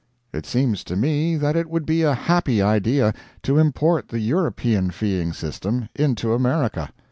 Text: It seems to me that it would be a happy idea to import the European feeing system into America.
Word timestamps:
It 0.33 0.47
seems 0.47 0.83
to 0.85 0.95
me 0.95 1.35
that 1.35 1.55
it 1.55 1.69
would 1.69 1.85
be 1.85 2.01
a 2.01 2.15
happy 2.15 2.59
idea 2.59 3.13
to 3.43 3.59
import 3.59 4.07
the 4.07 4.17
European 4.17 4.89
feeing 4.89 5.31
system 5.31 5.89
into 5.95 6.33
America. 6.33 6.89